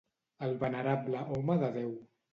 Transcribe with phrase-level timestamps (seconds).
[0.47, 1.93] El venerable home de Déu.